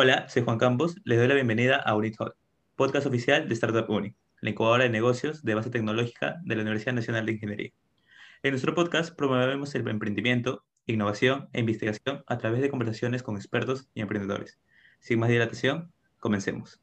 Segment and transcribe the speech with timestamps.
[0.00, 0.94] Hola, soy Juan Campos.
[1.02, 2.14] Les doy la bienvenida a Unit
[2.76, 6.92] podcast oficial de Startup Uni, la incubadora de negocios de base tecnológica de la Universidad
[6.92, 7.70] Nacional de Ingeniería.
[8.44, 13.88] En nuestro podcast promovemos el emprendimiento, innovación e investigación a través de conversaciones con expertos
[13.92, 14.60] y emprendedores.
[15.00, 16.80] Sin más dilatación, comencemos.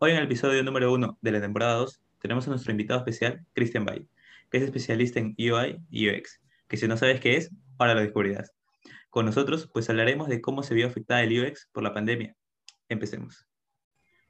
[0.00, 3.46] Hoy en el episodio número uno de la temporada 2 tenemos a nuestro invitado especial,
[3.52, 4.08] Cristian Valle,
[4.50, 8.00] que es especialista en UI y UX, que si no sabes qué es, ahora lo
[8.00, 8.54] descubrirás.
[9.10, 12.36] Con nosotros, pues hablaremos de cómo se vio afectada el UX por la pandemia.
[12.88, 13.44] Empecemos.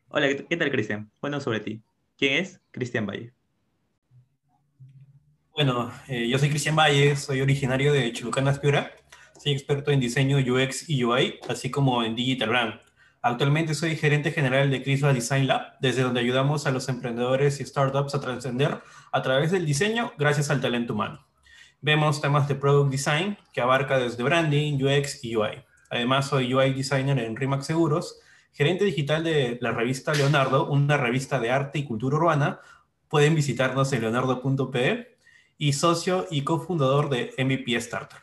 [0.08, 1.12] Hola, ¿qué tal, Cristian?
[1.20, 1.82] Bueno, sobre ti.
[2.16, 3.34] ¿Quién es Cristian Valle?
[5.52, 8.90] Bueno, eh, yo soy Cristian Valle, soy originario de Chulucana, Piura.
[9.38, 12.80] Soy experto en diseño UX y UI, así como en Digital Brand.
[13.20, 17.66] Actualmente soy gerente general de Crispa Design Lab, desde donde ayudamos a los emprendedores y
[17.66, 18.80] startups a trascender
[19.12, 21.29] a través del diseño gracias al talento humano.
[21.82, 25.64] Vemos temas de Product Design, que abarca desde branding, UX y UI.
[25.88, 28.20] Además, soy UI Designer en RIMAX Seguros,
[28.52, 32.60] gerente digital de la revista Leonardo, una revista de arte y cultura urbana.
[33.08, 35.16] Pueden visitarnos en leonardo.pe
[35.56, 38.20] y socio y cofundador de MVP Starter.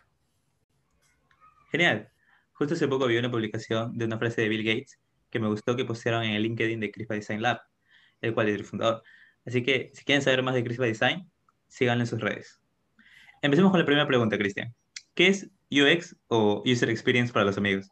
[1.72, 2.09] Genial.
[2.53, 5.76] Justo hace poco vi una publicación de una frase de Bill Gates que me gustó
[5.76, 7.62] que pusieron en el LinkedIn de Crispa Design Lab,
[8.22, 9.03] el cual es el fundador.
[9.46, 11.30] Así que si quieren saber más de Crispa Design,
[11.68, 12.59] síganlo en sus redes.
[13.42, 14.74] Empecemos con la primera pregunta, Cristian.
[15.14, 17.90] ¿Qué es UX o User Experience para los amigos?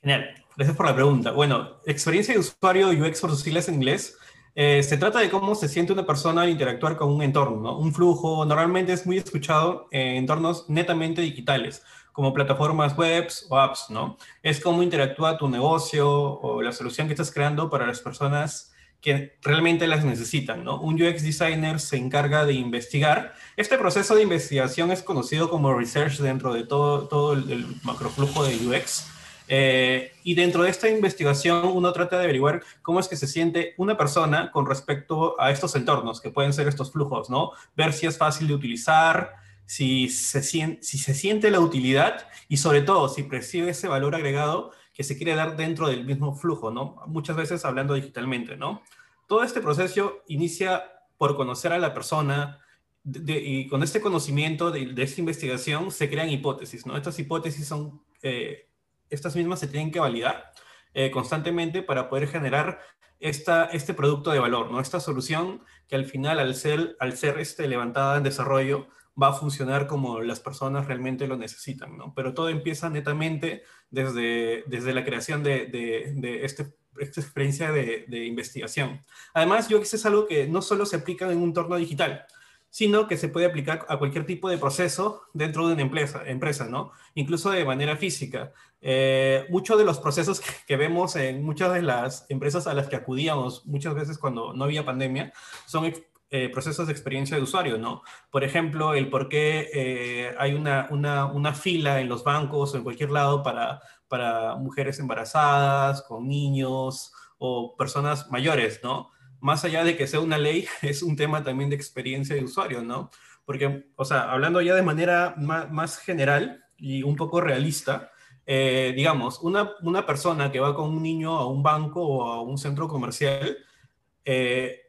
[0.00, 1.32] Genial, gracias por la pregunta.
[1.32, 4.16] Bueno, experiencia de usuario UX por sus siglas en inglés.
[4.54, 7.78] Eh, se trata de cómo se siente una persona al interactuar con un entorno, ¿no?
[7.78, 13.86] Un flujo normalmente es muy escuchado en entornos netamente digitales, como plataformas webs o apps,
[13.90, 14.16] ¿no?
[14.42, 19.38] Es cómo interactúa tu negocio o la solución que estás creando para las personas que
[19.42, 20.80] realmente las necesitan, ¿no?
[20.80, 23.34] Un UX designer se encarga de investigar.
[23.56, 28.56] Este proceso de investigación es conocido como research dentro de todo, todo el, macroflujo de
[28.56, 29.06] UX.
[29.50, 33.72] Eh, y dentro de esta investigación uno trata de averiguar cómo es que se siente
[33.78, 37.52] una persona con respecto a estos entornos, que pueden ser estos flujos, ¿no?
[37.76, 42.56] Ver si es fácil de utilizar, si se, siente, si se siente la utilidad y
[42.58, 46.72] sobre todo si percibe ese valor agregado que se quiere dar dentro del mismo flujo,
[46.72, 47.00] ¿no?
[47.06, 48.82] Muchas veces hablando digitalmente, ¿no?
[49.28, 52.60] Todo este proceso inicia por conocer a la persona
[53.04, 56.96] y con este conocimiento de, esta investigación se crean hipótesis, ¿no?
[56.96, 58.68] Estas hipótesis son, eh,
[59.10, 60.50] estas mismas se tienen que validar
[60.94, 62.80] eh, constantemente para poder generar
[63.20, 64.80] esta, este producto de valor, ¿no?
[64.80, 68.88] Esta solución que al final, al ser, al ser este, levantada en desarrollo,
[69.20, 72.14] va a funcionar como las personas realmente lo necesitan, ¿no?
[72.14, 78.24] Pero todo empieza netamente desde, desde la creación de, de, este, esta experiencia de, de,
[78.26, 79.00] investigación.
[79.34, 82.26] Además, UX es algo que no solo se aplica en un entorno digital,
[82.70, 86.66] sino que se puede aplicar a cualquier tipo de proceso dentro de una empresa, empresa
[86.68, 86.92] ¿no?
[87.14, 88.52] Incluso de manera física.
[88.80, 92.88] Eh, muchos de los procesos que, que, vemos en muchas de las empresas a las
[92.88, 95.32] que acudíamos muchas veces cuando no había pandemia
[95.66, 95.86] son
[96.30, 98.02] eh, procesos de experiencia de usuario, ¿no?
[98.30, 102.76] Por ejemplo, el por qué eh, hay una, una, una, fila en los bancos o
[102.76, 109.08] en cualquier lado para, para mujeres embarazadas, con niños o personas mayores, ¿no?
[109.40, 112.82] Más allá de que sea una ley, es un tema también de experiencia de usuario,
[112.82, 113.10] ¿no?
[113.46, 118.12] Porque, o sea, hablando ya de manera más, más general y un poco realista,
[118.44, 122.42] eh, digamos, una, una, persona que va con un niño a un banco o a
[122.42, 123.56] un centro comercial,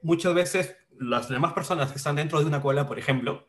[0.04, 3.48] muchas veces las demás personas que están dentro de una cola, por ejemplo,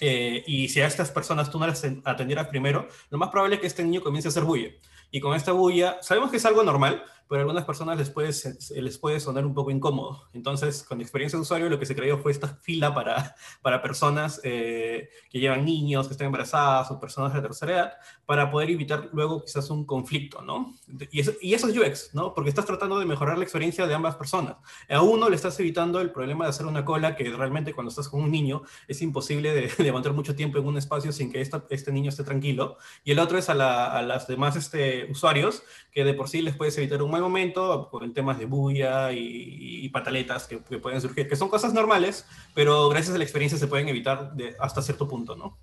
[0.00, 3.60] eh, y si a estas personas tú no las atendieras primero, lo más probable es
[3.60, 4.70] que este niño comience a hacer bulla.
[5.10, 8.32] Y con esta bulla, sabemos que es algo normal, pero a algunas personas les puede,
[8.80, 10.28] les puede sonar un poco incómodo.
[10.32, 14.40] Entonces, con experiencia de usuario, lo que se creó fue esta fila para, para personas
[14.44, 17.92] eh, que llevan niños, que están embarazadas o personas de tercera edad,
[18.24, 20.74] para poder evitar luego quizás un conflicto, ¿no?
[21.10, 22.34] Y eso, y eso es UX, ¿no?
[22.34, 24.56] Porque estás tratando de mejorar la experiencia de ambas personas.
[24.88, 28.08] A uno le estás evitando el problema de hacer una cola que realmente cuando estás
[28.08, 31.64] con un niño es imposible de, levantar mucho tiempo en un espacio sin que esta,
[31.68, 32.78] este niño esté tranquilo.
[33.04, 36.42] Y el otro es a, la, a las demás este, usuarios que de por sí
[36.42, 41.36] les puedes evitar un momento el temas de bulla y, pataletas que, pueden surgir, que
[41.36, 45.36] son cosas normales, pero gracias a la experiencia se pueden evitar de, hasta cierto punto,
[45.36, 45.58] ¿no?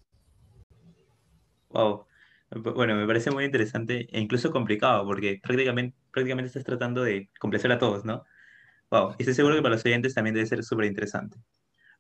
[1.70, 2.06] Wow.
[2.52, 7.72] Bueno, me parece muy interesante e incluso complicado, porque prácticamente, prácticamente estás tratando de complacer
[7.72, 8.24] a todos, ¿no?
[8.92, 11.38] Wow, y estoy seguro que para los oyentes también debe ser súper interesante.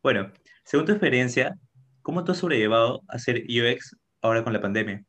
[0.01, 0.31] Bueno,
[0.63, 1.57] según tu experiencia,
[2.01, 5.03] ¿cómo tú has sobrellevado hacer UX ahora con la pandemia?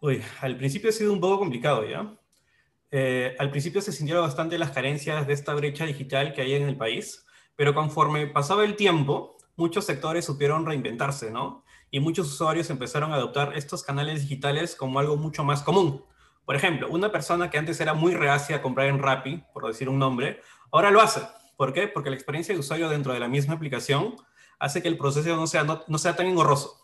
[0.00, 2.14] Uy, al principio ha sido un poco complicado, ¿ya?
[2.96, 6.68] Eh, al principio se sintieron bastante las carencias de esta brecha digital que hay en
[6.68, 7.26] el país,
[7.56, 11.64] pero conforme pasaba el tiempo, muchos sectores supieron reinventarse, ¿no?
[11.94, 16.04] y muchos usuarios empezaron a adoptar estos canales digitales como algo mucho más común.
[16.44, 19.88] Por ejemplo, una persona que antes era muy reacia a comprar en Rappi, por decir
[19.88, 20.40] un nombre,
[20.72, 21.20] ahora lo hace.
[21.56, 21.86] ¿Por qué?
[21.86, 24.16] Porque la experiencia de usuario dentro de la misma aplicación
[24.58, 26.83] hace que el proceso no sea, no, sea tan engorroso,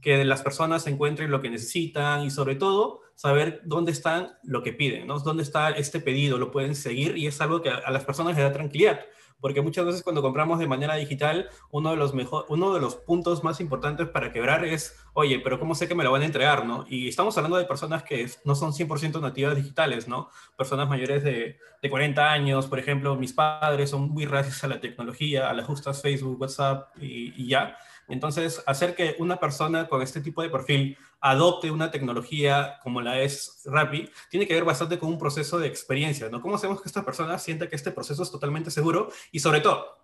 [0.00, 4.72] que las personas encuentren lo que necesitan y sobre todo saber dónde están lo que
[4.72, 5.18] piden, ¿no?
[5.18, 8.44] Dónde está este pedido, lo pueden seguir y es algo que a las personas les
[8.44, 9.00] da tranquilidad
[9.40, 12.96] porque muchas veces cuando compramos de manera digital, uno de los, mejor, uno de los
[12.96, 16.26] puntos más importantes para quebrar es, oye, pero ¿cómo sé que me lo van a
[16.26, 16.84] entregar, no?
[16.88, 20.30] Y estamos hablando de personas que no son 100% nativas digitales, ¿no?
[20.56, 24.80] Personas mayores de, de 40 años, por ejemplo, mis padres son muy reacios a la
[24.80, 27.76] tecnología, a las justas Facebook, WhatsApp y ya.
[28.08, 33.20] Entonces, hacer que una persona con este tipo de perfil adopte una tecnología como la
[33.20, 36.40] es Rappi, tiene que ver bastante con un proceso de experiencia, ¿no?
[36.40, 39.10] ¿Cómo hacemos que esta persona sienta que este proceso es totalmente seguro?
[39.32, 39.98] Y sobre todo,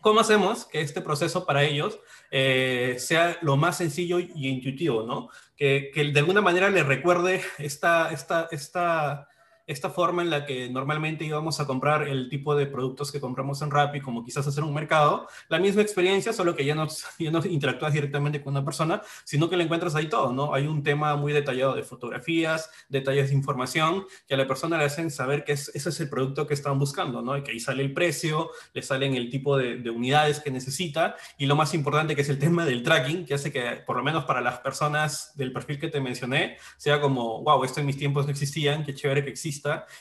[0.00, 5.28] ¿cómo hacemos que este proceso para ellos eh, sea lo más sencillo y intuitivo, ¿no?
[5.56, 9.28] Que, que de alguna manera le recuerde esta, esta, esta
[9.66, 13.62] esta forma en la que normalmente íbamos a comprar el tipo de productos que compramos
[13.62, 16.86] en Rappi, como quizás hacer un mercado, la misma experiencia, solo que ya no,
[17.18, 20.54] ya no interactúas directamente con una persona, sino que le encuentras ahí todo, ¿no?
[20.54, 24.84] Hay un tema muy detallado de fotografías, detalles de información, que a la persona le
[24.84, 27.36] hacen saber que ese es el producto que están buscando, ¿no?
[27.36, 31.16] Y que ahí sale el precio, le salen el tipo de, de unidades que necesita,
[31.38, 34.02] y lo más importante que es el tema del tracking, que hace que, por lo
[34.02, 37.96] menos para las personas del perfil que te mencioné, sea como, wow, esto en mis
[37.96, 39.53] tiempos no existían, qué chévere que existe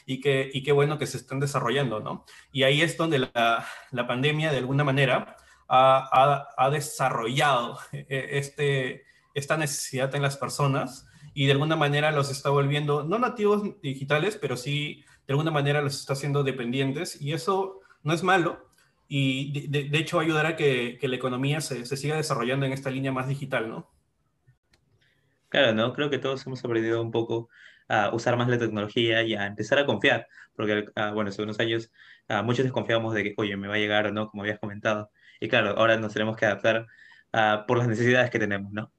[0.05, 2.25] y, que, y qué bueno que se estén desarrollando, ¿no?
[2.51, 5.35] Y ahí es donde la, la pandemia, de alguna manera,
[5.67, 12.29] ha, ha, desarrollado e, este, esta necesidad en las personas y de alguna manera los
[12.29, 17.33] está volviendo, no nativos digitales, pero sí de alguna manera los está haciendo dependientes y
[17.33, 18.69] eso no es malo
[19.07, 22.73] y de, de, hecho ayudará a que, que la economía se, se, siga desarrollando en
[22.73, 23.89] esta línea más digital, ¿no?
[25.49, 25.93] Claro, ¿no?
[25.93, 27.49] Creo que todos hemos aprendido un poco
[27.87, 31.59] a usar más la tecnología y a empezar a confiar, porque, ah, bueno, hace unos
[31.59, 31.91] años
[32.27, 35.11] ah, muchos desconfiamos de que, oye, me va a llegar o no, como habías comentado.
[35.39, 36.87] Y claro, ahora nos tenemos que adaptar
[37.33, 38.91] ah, por las necesidades que tenemos, ¿no?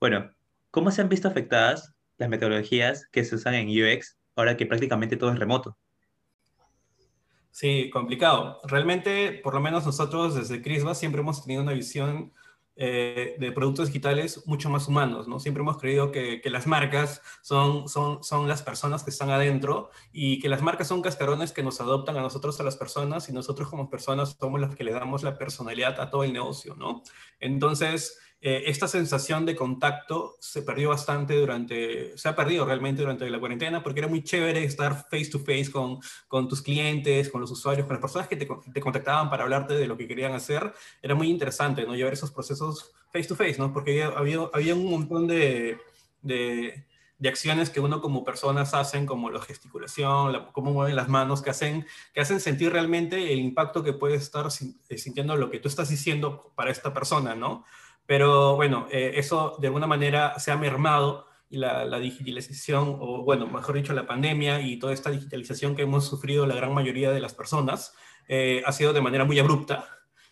[0.00, 0.30] Bueno,
[0.70, 5.16] ¿cómo se han visto afectadas las metodologías que se usan en UX ahora que prácticamente
[5.16, 5.76] todo es remoto?
[7.50, 8.60] Sí, complicado.
[8.64, 12.32] Realmente, por lo menos nosotros desde Crisba siempre hemos tenido una visión
[12.76, 15.38] eh, de productos digitales mucho más humanos, ¿no?
[15.38, 20.40] Siempre hemos creído que, las marcas son, son, son las personas que están adentro y
[20.40, 23.68] que las marcas son cascarones que nos adoptan a nosotros, a las personas, y nosotros
[23.68, 27.02] como personas somos los que le damos la personalidad a todo el negocio, ¿no?
[27.40, 33.30] Entonces, eh, esta sensación de contacto se perdió bastante durante, se ha perdido realmente durante
[33.30, 37.40] la cuarentena porque era muy chévere estar face to face con, con tus clientes, con
[37.40, 40.32] los usuarios, con las personas que te, te, contactaban para hablarte de lo que querían
[40.32, 40.74] hacer.
[41.00, 41.94] Era muy interesante, ¿no?
[41.94, 43.72] Llevar esos procesos face to face, ¿no?
[43.72, 45.78] Porque había, había un montón de,
[46.20, 46.84] de,
[47.18, 51.42] de acciones que uno como personas hacen, como la gesticulación, la, cómo mueven las manos,
[51.42, 54.48] que hacen, que hacen sentir realmente el impacto que puede estar
[54.88, 57.64] eh, sintiendo lo que tú estás diciendo para esta persona, ¿no?
[58.12, 63.46] Pero bueno, eh, eso de alguna manera se ha mermado y la, digitalización, o bueno,
[63.46, 67.20] mejor dicho, la pandemia y toda esta digitalización que hemos sufrido la gran mayoría de
[67.20, 67.94] las personas,
[68.28, 69.88] eh, ha sido de manera muy abrupta.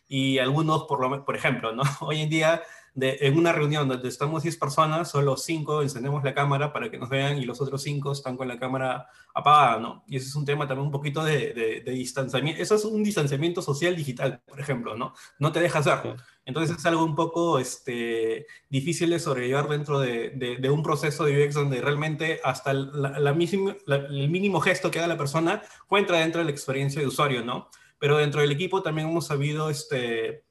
[0.06, 1.83] Y algunos, por, por ejemplo, ¿no?
[2.02, 2.62] hoy en día
[2.94, 6.99] de, en una reunión donde estamos 10 personas, solo 5 encendemos la cámara para que
[6.99, 10.04] nos vean y los otros 5 están con la cámara apagada, ¿no?
[10.06, 12.61] Y ese es un tema también un poquito de, de, de, distanciamiento.
[12.61, 15.14] Eso es un distanciamiento social digital, por ejemplo, ¿no?
[15.38, 16.16] No te dejas ver.
[16.44, 20.30] Entonces es algo un poco este, difícil de sobrellevar dentro de,
[20.61, 24.90] de, un proceso de UX donde realmente hasta la, la misma, la, el mínimo gesto
[24.90, 27.68] que haga la persona cuenta dentro de la experiencia de usuario, ¿no?
[27.99, 30.44] Pero dentro del equipo también hemos sabido este,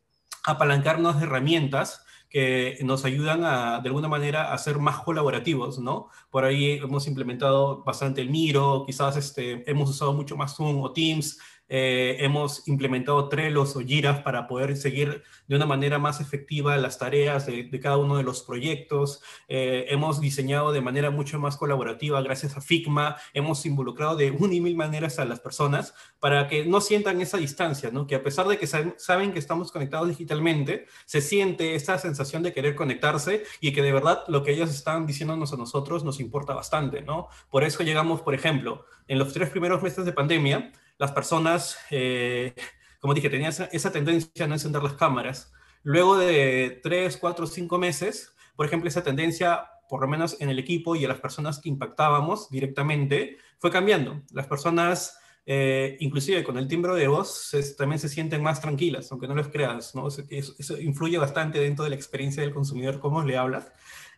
[0.45, 6.09] apalancarnos de herramientas que nos ayudan a, de alguna manera, a ser más colaborativos, ¿no?
[6.29, 10.93] Por ahí hemos implementado bastante el Miro, quizás este, hemos usado mucho más Zoom o
[10.93, 16.75] Teams, eh, hemos implementado Trello o Jira para poder seguir de una manera más efectiva
[16.77, 19.21] las tareas de, de cada uno de los proyectos.
[19.47, 23.17] Eh, hemos diseñado de manera mucho más colaborativa gracias a Figma.
[23.33, 27.37] Hemos involucrado de una y mil maneras a las personas para que no sientan esa
[27.37, 28.07] distancia, ¿no?
[28.07, 32.53] que a pesar de que saben, que estamos conectados digitalmente, se siente esa sensación de
[32.53, 36.53] querer conectarse y que de verdad lo que ellos están diciéndonos a nosotros nos importa
[36.53, 37.01] bastante.
[37.01, 37.27] ¿no?
[37.49, 42.53] Por eso llegamos, por ejemplo, en los tres primeros meses de pandemia, las personas, eh,
[42.99, 45.51] como dije, tenían esa, tendencia a no encender las cámaras.
[45.81, 50.59] Luego de tres, cuatro, cinco meses, por ejemplo, esa tendencia, por lo menos en el
[50.59, 54.21] equipo y a las personas que impactábamos directamente, fue cambiando.
[54.31, 55.17] Las personas
[55.51, 59.47] eh, inclusive con el timbre de voz también se sienten más tranquilas, aunque no los
[59.47, 60.07] creas, ¿no?
[60.07, 63.71] eso, influye bastante dentro de la experiencia del consumidor, cómo le hablas.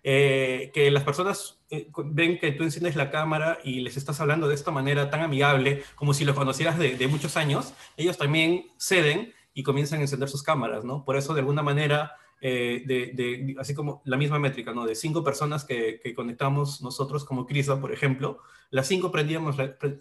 [0.03, 4.48] Eh, que las personas eh, ven que tú enciendes la cámara y les estás hablando
[4.48, 9.34] de esta manera tan amigable, como si los conocieras de, muchos años, ellos también ceden
[9.53, 11.05] y comienzan a encender sus cámaras, ¿no?
[11.05, 14.86] Por eso, de alguna manera, eh, de, así como la misma métrica, ¿no?
[14.86, 18.39] De cinco personas que, que conectamos nosotros como Crisa, por ejemplo,
[18.72, 19.58] las cinco prendíamos,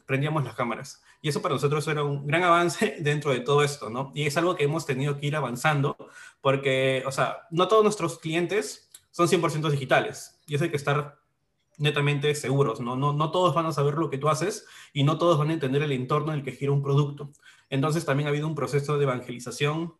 [0.07, 1.02] prendíamos las cámaras.
[1.21, 4.12] Y eso para nosotros era un gran avance dentro de todo esto, ¿no?
[4.14, 5.97] Y es algo que hemos tenido que ir avanzando
[6.40, 11.21] porque, o sea, no todos nuestros clientes son 100% digitales y eso hay que estar
[11.79, 12.95] netamente seguros, ¿no?
[12.95, 13.12] ¿no?
[13.12, 15.83] No todos van a saber lo que tú haces y no todos van a entender
[15.83, 17.33] el entorno en el que gira un producto.
[17.71, 19.95] Entonces también ha habido un proceso de evangelización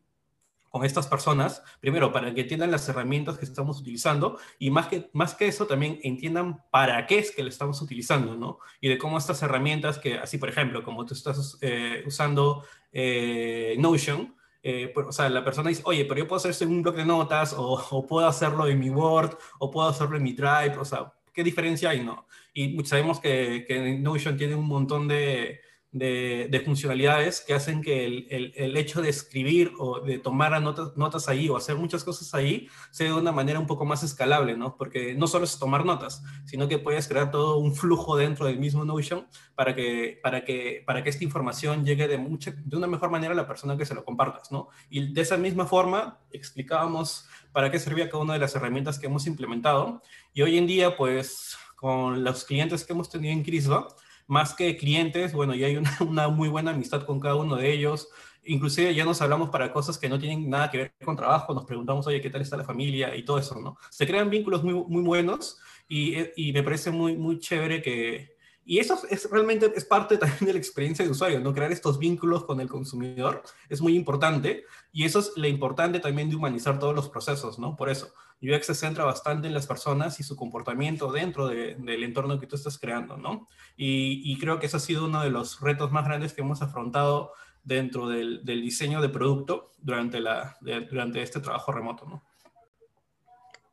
[0.71, 5.11] con estas personas, primero para que entiendan las herramientas que estamos utilizando y más que,
[5.13, 8.59] más que eso también entiendan para qué es que lo estamos utilizando, ¿no?
[8.81, 13.75] Y de cómo estas herramientas que, así por ejemplo, como tú estás eh, usando eh,
[13.79, 16.71] Notion, eh, pues, o sea, la persona dice, oye, pero yo puedo hacer esto en
[16.71, 20.23] un bloc de notas o, o, puedo hacerlo en mi Word o puedo hacerlo en
[20.23, 22.27] mi Drive, o sea, ¿qué diferencia hay, no?
[22.53, 25.61] Y sabemos que, que Notion tiene un montón de,
[25.93, 31.29] de, funcionalidades que hacen que el, el, hecho de escribir o de tomar notas, notas
[31.29, 34.77] ahí o hacer muchas cosas ahí sea de una manera un poco más escalable, ¿no?
[34.77, 38.59] Porque no solo es tomar notas, sino que puedes crear todo un flujo dentro del
[38.59, 42.87] mismo Notion para que, para que, para que esta información llegue de, mucha, de una
[42.87, 44.69] mejor manera a la persona que se lo compartas, ¿no?
[44.91, 49.07] Y de esa misma forma explicábamos para qué servía cada una de las herramientas que
[49.07, 50.03] hemos implementado.
[50.33, 53.89] Y hoy en día, pues, con los clientes que hemos tenido en Crisba,
[54.31, 58.09] más que clientes, bueno, ya hay una, muy buena amistad con cada uno de ellos.
[58.45, 61.67] Inclusive ya nos hablamos para cosas que no tienen nada que ver con trabajo, nos
[61.67, 63.15] preguntamos, oye, ¿qué tal está la familia?
[63.17, 63.77] Y todo eso, ¿no?
[63.91, 65.59] Se crean vínculos muy, muy buenos
[65.89, 70.47] y, y me parece muy, muy chévere que, y eso es realmente es parte también
[70.47, 71.53] de la experiencia de usuario, ¿no?
[71.53, 76.31] Crear estos vínculos con el consumidor es muy importante y eso es lo importante también
[76.31, 77.77] de humanizar todos los procesos, ¿no?
[77.77, 78.13] Por eso,
[78.43, 82.57] UX se centra bastante en las personas y su comportamiento dentro del entorno que tú
[82.57, 83.49] estás creando, ¿no?
[83.77, 87.33] Y, creo que ese ha sido uno de los retos más grandes que hemos afrontado
[87.65, 92.23] dentro del, diseño de producto durante, la, durante este trabajo remoto, ¿no?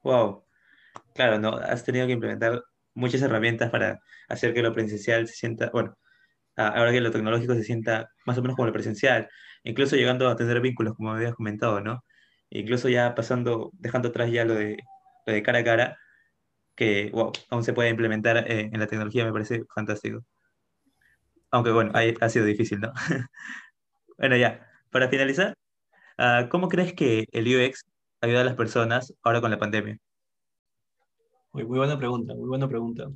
[0.04, 0.44] Wow.
[1.14, 1.56] Claro, ¿no?
[1.56, 2.64] Has tenido que implementar
[2.98, 5.98] muchas herramientas para hacer que lo presencial se sienta, bueno,
[6.58, 9.30] ahora que lo tecnológico se sienta más o menos como lo presencial,
[9.64, 12.04] incluso llegando a tener vínculos, como habías comentado, ¿no?
[12.50, 14.78] Incluso ya pasando, dejando atrás ya lo de,
[15.26, 15.98] lo de cara a cara,
[16.76, 20.24] que wow, aún se puede implementar eh, en la tecnología, me parece fantástico.
[21.52, 22.94] Aunque bueno, ha, sido difícil, ¿no?
[24.18, 25.56] bueno, ya, para finalizar,
[26.18, 27.84] ah, ¿cómo crees que el UX
[28.22, 29.98] ayuda a las personas ahora con la pandemia?
[31.66, 33.12] Muy, buena pregunta, muy buena pregunta.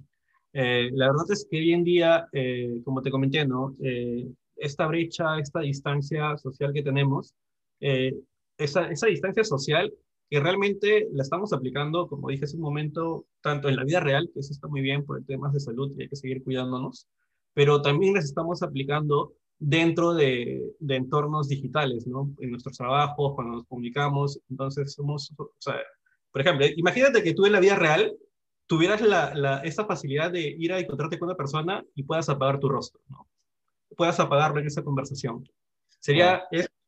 [0.52, 3.76] Eh, la verdad es que hoy en día, eh, como te comenté, ¿no?
[3.84, 7.36] Eh, esta brecha, esta distancia social que tenemos,
[7.80, 9.94] esa, esa, distancia social
[10.30, 14.30] que realmente la estamos aplicando, como dije hace un momento, tanto en la vida real,
[14.34, 17.08] que eso está muy bien por temas de salud y hay que seguir cuidándonos,
[17.54, 22.32] pero también las estamos aplicando dentro de, de entornos digitales, ¿no?
[22.40, 25.76] En nuestros trabajos, cuando nos comunicamos, entonces somos, o sea,
[26.32, 28.16] por ejemplo, imagínate que tú en la vida real
[28.72, 32.58] tuvieras la, la, esta facilidad de ir a encontrarte con una persona y puedas apagar
[32.58, 33.28] tu rostro, ¿no?
[33.98, 35.44] Puedas apagarlo en esa conversación.
[36.00, 36.44] Sería,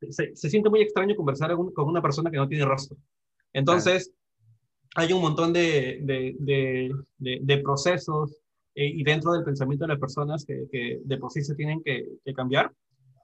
[0.09, 2.95] se, siente muy extraño conversar con una persona que no tiene rostro.
[3.51, 4.13] Entonces,
[4.95, 6.37] hay un montón de, de,
[7.17, 8.31] de, de procesos
[8.75, 11.83] eh, y dentro del pensamiento de las personas que, que de por sí se tienen
[11.83, 12.71] que, que, cambiar.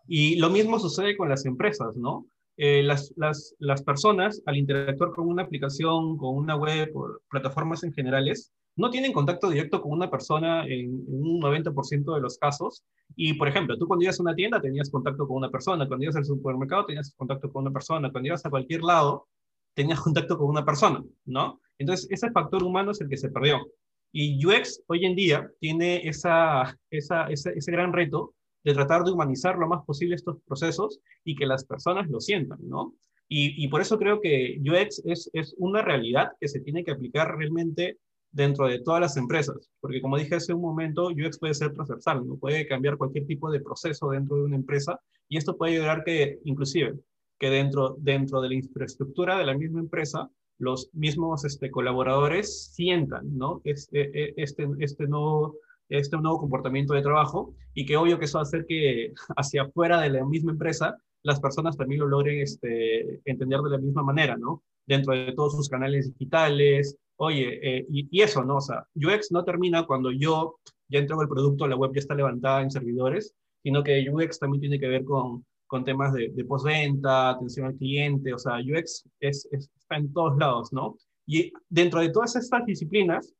[0.05, 2.25] Y lo mismo sucede con las empresas, ¿no?
[2.61, 6.91] Eh, las, las, las, personas al interactuar con una aplicación, con una web
[7.29, 12.37] plataformas en generales, no tienen contacto directo con una persona en, un 90% de los
[12.37, 12.83] casos.
[13.15, 16.03] Y, por ejemplo, tú cuando ibas a una tienda tenías contacto con una persona, cuando
[16.03, 19.29] ibas al supermercado tenías contacto con una persona, cuando ibas a cualquier lado
[19.73, 21.61] tenías contacto con una persona, ¿no?
[21.77, 23.65] Entonces, ese factor humano es el que se perdió.
[24.11, 29.11] Y UX hoy en día tiene esa, esa, ese, ese gran reto de tratar de
[29.11, 32.93] humanizar lo más posible estos procesos y que las personas lo sientan, ¿no?
[33.27, 36.91] Y, y por eso creo que UX es, es una realidad que se tiene que
[36.91, 37.99] aplicar realmente
[38.31, 42.27] dentro de todas las empresas, porque como dije hace un momento, UX puede ser transversal,
[42.27, 46.03] no puede cambiar cualquier tipo de proceso dentro de una empresa y esto puede ayudar
[46.03, 46.99] que, inclusive,
[47.39, 53.37] que dentro, dentro de la infraestructura de la misma empresa, los mismos este, colaboradores sientan,
[53.37, 53.61] ¿no?
[53.63, 55.55] Este, este, este nuevo
[55.89, 59.63] este nuevo comportamiento de trabajo y que obvio que eso va a hacer que hacia
[59.63, 64.03] afuera de la misma empresa las personas también lo logren este, entender de la misma
[64.03, 64.63] manera, ¿no?
[64.85, 68.57] Dentro de todos sus canales digitales, oye, eh, y, eso, ¿no?
[68.57, 70.55] O sea, UX no termina cuando yo
[70.87, 74.61] ya entrego el producto, la web ya está levantada en servidores sino que UX también
[74.61, 79.05] tiene que ver con, con temas de, de postventa, atención al cliente, o sea, UX
[79.19, 80.97] es, está en todos lados, ¿no?
[81.25, 83.33] Y dentro de todas estas disciplinas,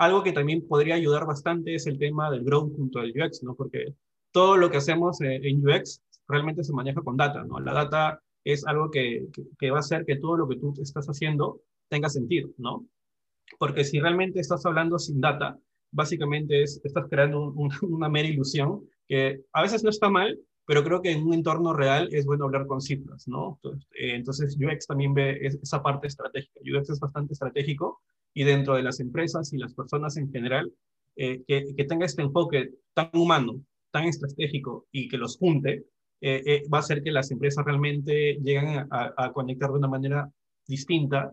[0.00, 3.54] algo que también podría ayudar bastante es el tema del growth junto al UX, ¿no?
[3.54, 3.94] Porque
[4.32, 7.60] todo lo que hacemos en UX realmente se maneja con data, ¿no?
[7.60, 9.26] La data es algo que,
[9.58, 12.86] que, va a hacer que todo lo que tú estás haciendo tenga sentido, ¿no?
[13.58, 15.58] Porque si realmente estás hablando sin data,
[15.90, 17.52] básicamente es, estás creando
[17.82, 21.74] una mera ilusión que a veces no está mal, pero creo que en un entorno
[21.74, 23.60] real es bueno hablar con cifras, ¿no?
[23.92, 26.58] Entonces, eh, UX también ve esa parte estratégica.
[26.64, 28.00] UX es bastante estratégico
[28.40, 30.72] y dentro de las empresas y las personas en general,
[31.14, 35.84] eh, que, que, tenga este enfoque tan humano, tan estratégico y que los junte,
[36.22, 40.32] eh, eh, va a hacer que las empresas realmente lleguen a, conectar de una manera
[40.66, 41.30] distinta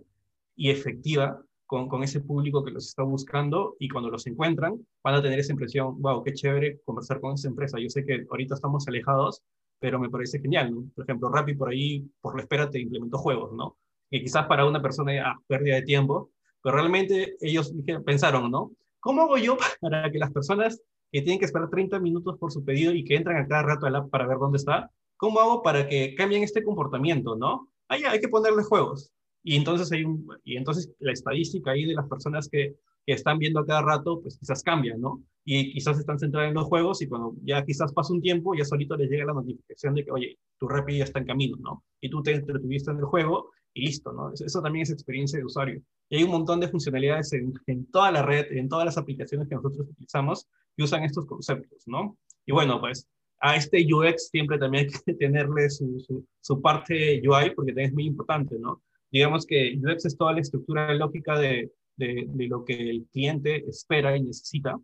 [0.57, 5.15] y efectiva con, con, ese público que los está buscando y cuando los encuentran van
[5.15, 7.79] a tener esa impresión, wow, qué chévere conversar con esa empresa.
[7.79, 9.43] Yo sé que ahorita estamos alejados,
[9.79, 10.73] pero me parece genial.
[10.93, 13.77] Por ejemplo, Rappi por ahí, por la espera, te implementó juegos, ¿no?
[14.11, 16.31] Que quizás para una persona, ah, pérdida de tiempo,
[16.67, 17.73] pero realmente ellos
[18.05, 18.73] pensaron, ¿no?
[18.99, 22.65] ¿Cómo hago yo para que las personas que tienen que esperar 30 minutos por su
[22.65, 25.63] pedido y que entran a cada rato al app para ver dónde está, ¿cómo hago
[25.63, 27.69] para que cambien este comportamiento, no?
[27.87, 29.13] Ahí hay que ponerle juegos.
[29.43, 33.39] Y entonces, hay un, y entonces la estadística ahí de las personas que, que están
[33.39, 35.23] viendo a cada rato, pues quizás cambia, ¿no?
[35.45, 38.65] Y quizás están centradas en los juegos y cuando ya quizás pasa un tiempo, ya
[38.65, 41.85] solito les llega la notificación de que, oye, tu Rappi ya está en camino, ¿no?
[42.01, 44.33] Y tú te entretuviste en el juego y listo, ¿no?
[44.33, 45.81] Eso, también es experiencia de usuario.
[46.09, 49.55] Y hay un montón de funcionalidades en, toda la red, en todas las aplicaciones que
[49.55, 52.17] nosotros utilizamos que usan estos conceptos, ¿no?
[52.45, 53.07] Y bueno, pues
[53.39, 58.05] a este UX siempre también hay que tenerle su, parte UI porque también es muy
[58.05, 58.81] importante, ¿no?
[59.11, 64.21] Digamos que UX es toda la estructura lógica de, lo que el cliente espera y
[64.21, 64.79] necesita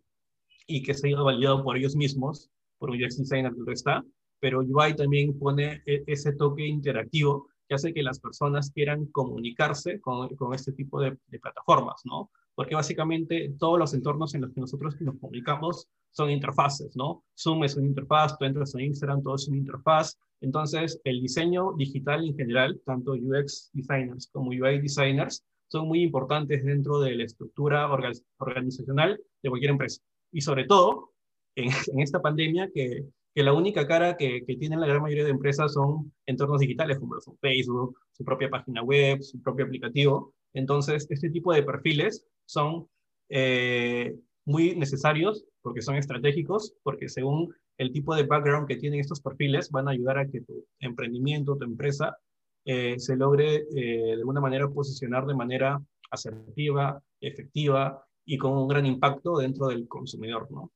[0.66, 4.04] y que se ha validado por ellos mismos, por un UX designer que está,
[4.40, 10.34] pero UI también pone e, ese toque interactivo hace que las personas quieran comunicarse con,
[10.36, 12.30] con este tipo de, de, plataformas, ¿no?
[12.54, 17.24] Porque básicamente todos los entornos en los que nosotros nos comunicamos son interfaces, ¿no?
[17.36, 20.18] Zoom es una interfaz, tú entras a Instagram, todo es una interfaz.
[20.40, 26.64] Entonces, el diseño digital en general, tanto UX designers como UI designers, son muy importantes
[26.64, 27.90] dentro de la estructura
[28.38, 30.00] organizacional de cualquier empresa.
[30.32, 31.12] Y sobre todo,
[31.56, 35.30] en, en esta pandemia que que la única cara que, tienen la gran mayoría de
[35.30, 40.32] empresas son entornos digitales, como son Facebook, su propia página web, su propio aplicativo.
[40.52, 42.86] Entonces, este tipo de perfiles son
[43.28, 49.20] eh, muy necesarios porque son estratégicos, porque según el tipo de background que tienen estos
[49.20, 52.16] perfiles, van a ayudar a que tu emprendimiento, tu empresa,
[52.64, 58.68] eh, se logre eh, de alguna manera posicionar de manera asertiva, efectiva y con un
[58.68, 60.70] gran impacto dentro del consumidor, ¿no?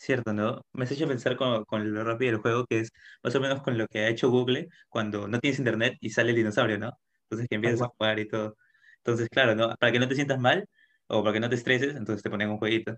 [0.00, 0.62] Cierto, ¿no?
[0.72, 2.90] Me has hecho pensar con, con lo rápido del juego, que es
[3.22, 6.30] más o menos con lo que ha hecho Google cuando no tienes internet y sale
[6.30, 6.92] el dinosaurio, ¿no?
[7.24, 8.56] Entonces que empiezas a jugar y todo.
[8.98, 9.74] Entonces, claro, ¿no?
[9.76, 10.66] Para que no te sientas mal
[11.06, 12.96] o para que no te estreses, entonces te ponen un jueguito.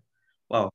[0.49, 0.71] Wow,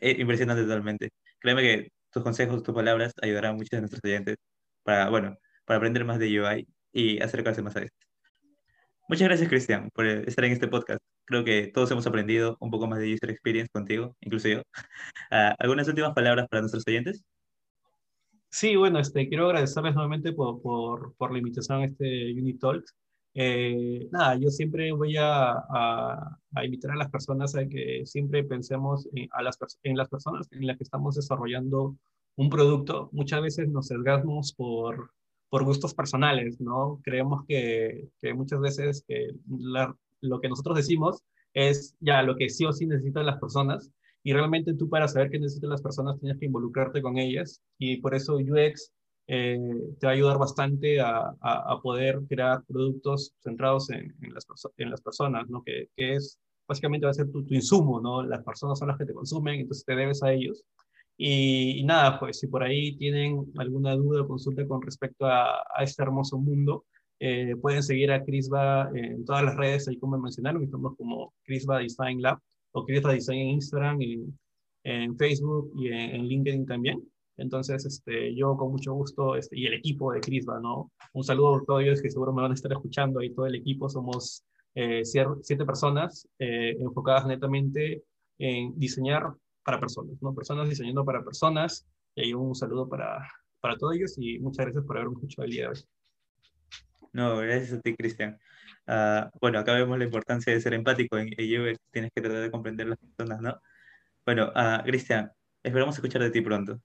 [0.00, 1.10] eh, impresionante totalmente.
[1.38, 4.36] Créeme que tus consejos, tus palabras ayudarán a muchos de nuestros oyentes
[4.82, 8.06] para, bueno, para aprender más de UI y acercarse más a esto.
[9.08, 11.00] Muchas gracias, Cristian, por estar en este podcast.
[11.28, 14.62] Creo que todos hemos aprendido un poco más de user experience contigo, incluso yo.
[15.30, 17.22] Ah, ¿Algunas últimas palabras para nuestros oyentes?
[18.50, 22.94] Sí, bueno, este, quiero agradecerles nuevamente por, por, por la invitación a este Unit Talks.
[23.34, 28.42] Eh, nada, yo siempre voy a, a, a, invitar a las personas a que siempre
[28.44, 31.94] pensemos en, a las, en las personas en las que estamos desarrollando
[32.36, 33.10] un producto.
[33.12, 35.12] Muchas veces nos sesgamos por,
[35.50, 37.00] por gustos personales, ¿no?
[37.04, 39.28] Creemos que, que muchas veces que
[40.20, 41.22] lo que nosotros decimos
[41.54, 43.90] es ya lo que sí o sí necesitan las personas
[44.22, 47.98] y realmente tú para saber qué necesitan las personas tienes que involucrarte con ellas y
[47.98, 48.92] por eso UX
[49.30, 49.58] eh,
[50.00, 55.48] te va a ayudar bastante a, a, poder crear productos centrados en, en, las, personas,
[55.50, 55.62] ¿no?
[55.62, 58.22] Que, que, es básicamente va a ser tu, tu insumo, ¿no?
[58.22, 60.64] Las personas son las que te consumen, entonces te debes a ellos.
[61.18, 65.82] Y, nada, pues si por ahí tienen alguna duda o consulta con respecto a, a
[65.82, 66.86] este hermoso mundo,
[67.20, 71.78] eh, pueden seguir a Crisba en todas las redes, ahí como mencionaron, estamos como Crisba
[71.78, 72.38] Design Lab
[72.72, 74.38] o Crisba Design en Instagram, en,
[74.84, 77.02] en Facebook y en, LinkedIn también.
[77.36, 80.90] Entonces, este, yo con mucho gusto, este, y el equipo de Crisba, ¿no?
[81.12, 83.54] Un saludo a todos ellos que seguro me van a estar escuchando, ahí todo el
[83.54, 88.04] equipo, somos eh, siete personas eh, enfocadas netamente
[88.38, 90.34] en diseñar para personas, ¿no?
[90.34, 91.86] Personas diseñando para personas.
[92.14, 93.28] Y ahí un saludo para,
[93.60, 95.97] para todos ellos y muchas gracias por haberme escuchado el día de hoy.
[97.18, 98.38] No, gracias a ti, Cristian.
[98.86, 102.50] Uh, bueno, acá vemos la importancia de ser empático en UX, tienes que tratar de
[102.50, 103.60] comprender las personas, ¿no?
[104.24, 105.30] Bueno, uh, Cristian,
[105.64, 106.80] Esperamos escuchar de ti pronto.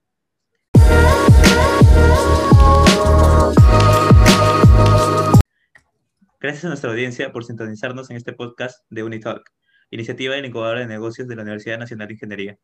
[6.42, 9.48] Gracias a nuestra audiencia por sintonizarnos en este podcast de Unitalk,
[9.92, 12.58] iniciativa de la incubadora de negocios de la Universidad Nacional de Ingeniería.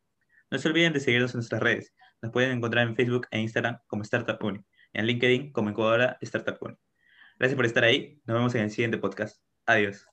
[0.52, 1.94] No se olviden de seguirnos en nuestras redes.
[2.22, 4.60] Nos pueden encontrar en Facebook e Instagram como Startup Uni,
[4.92, 6.76] y en LinkedIn como incubadora Startup Uni.
[7.40, 8.22] Gracias por estar ahí.
[8.26, 9.42] Nos vemos en el siguiente podcast.
[9.66, 10.06] Adiós.